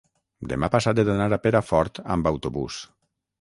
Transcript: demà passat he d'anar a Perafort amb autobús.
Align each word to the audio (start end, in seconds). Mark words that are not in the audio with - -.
demà 0.53 0.69
passat 0.75 1.01
he 1.01 1.05
d'anar 1.09 1.27
a 1.37 1.39
Perafort 1.43 2.01
amb 2.15 2.31
autobús. 2.33 2.81